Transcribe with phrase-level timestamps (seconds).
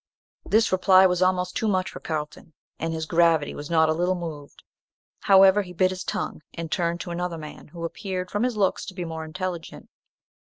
[0.43, 4.15] This reply was almost too much for Carlton, and his gravity was not a little
[4.15, 4.63] moved.
[5.19, 8.83] However, he bit his tongue, and turned to another man, who appeared, from his looks,
[8.87, 9.89] to be more intelligent.